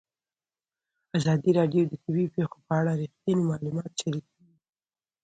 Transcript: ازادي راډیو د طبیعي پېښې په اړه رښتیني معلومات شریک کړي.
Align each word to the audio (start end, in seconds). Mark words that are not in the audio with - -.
ازادي 1.17 1.51
راډیو 1.59 1.83
د 1.87 1.93
طبیعي 2.03 2.27
پېښې 2.35 2.59
په 2.67 2.73
اړه 2.79 2.91
رښتیني 3.01 3.43
معلومات 3.51 3.91
شریک 4.01 4.25
کړي. 4.35 4.53